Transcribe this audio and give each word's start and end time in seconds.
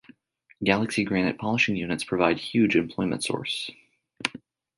Galaxy 0.63 1.03
Granite 1.03 1.37
polishing 1.37 1.75
units 1.75 2.03
provide 2.03 2.39
huge 2.39 2.75
employment 2.75 3.23
source. 3.23 3.69